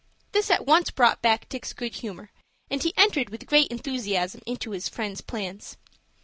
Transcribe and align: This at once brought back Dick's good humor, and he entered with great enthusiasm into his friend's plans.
This 0.31 0.49
at 0.49 0.65
once 0.65 0.89
brought 0.89 1.21
back 1.21 1.47
Dick's 1.47 1.73
good 1.73 1.93
humor, 1.97 2.31
and 2.71 2.81
he 2.81 2.91
entered 2.97 3.29
with 3.29 3.45
great 3.45 3.67
enthusiasm 3.67 4.41
into 4.47 4.71
his 4.71 4.89
friend's 4.89 5.21
plans. 5.21 5.77